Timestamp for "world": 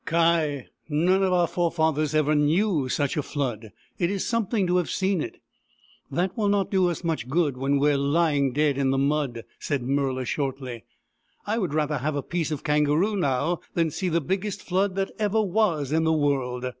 16.13-16.65